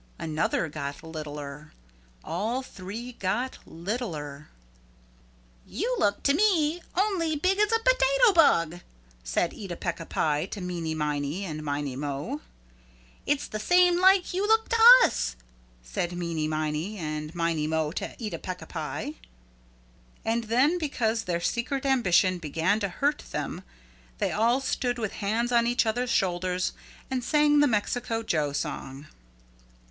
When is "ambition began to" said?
21.85-22.89